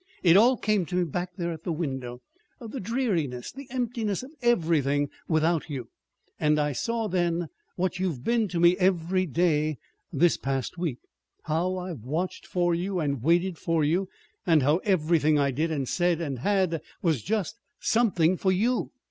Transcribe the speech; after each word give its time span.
"It 0.23 0.35
all 0.35 0.57
came 0.57 0.87
to 0.87 0.95
me, 0.95 1.03
back 1.03 1.35
there 1.37 1.51
at 1.51 1.63
the 1.63 1.71
window 1.71 2.23
the 2.59 2.79
dreariness, 2.79 3.51
the 3.51 3.67
emptiness 3.69 4.23
of 4.23 4.31
everything, 4.41 5.11
without 5.27 5.69
you. 5.69 5.89
And 6.39 6.59
I 6.59 6.71
saw 6.71 7.07
then 7.07 7.49
what 7.75 7.99
you've 7.99 8.23
been 8.23 8.47
to 8.47 8.59
me 8.59 8.75
every 8.77 9.27
day 9.27 9.77
this 10.11 10.37
past 10.37 10.75
week. 10.75 10.97
How 11.43 11.77
I've 11.77 12.01
watched 12.03 12.47
for 12.47 12.73
you 12.73 12.99
and 12.99 13.21
waited 13.21 13.59
for 13.59 13.83
you, 13.83 14.09
and 14.43 14.63
how 14.63 14.77
everything 14.77 15.37
I 15.37 15.51
did 15.51 15.69
and 15.71 15.87
said 15.87 16.19
and 16.19 16.39
had 16.39 16.81
was 17.03 17.21
just 17.21 17.59
something 17.79 18.37
for 18.37 18.51
you. 18.51 18.89